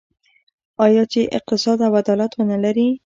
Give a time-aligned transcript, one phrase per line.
[0.85, 2.87] آیا چې اقتصاد او عدالت ونلري؟